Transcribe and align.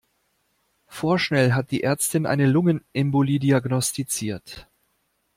Vorschnell 0.87 1.53
hat 1.53 1.69
die 1.69 1.83
Ärztin 1.83 2.25
eine 2.25 2.47
Lungenembolie 2.47 3.37
diagnostiziert. 3.37 4.67